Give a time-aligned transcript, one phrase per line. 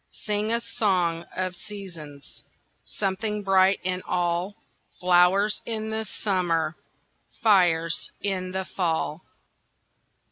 [0.25, 2.41] Sing a song of seasons!
[2.87, 4.55] Something bright in all!
[4.99, 6.75] Flowers in the summer,
[7.43, 9.21] Fires in the fall!